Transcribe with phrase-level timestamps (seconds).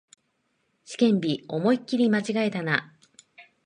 [0.83, 2.91] 試験日、思いっきり間違えたな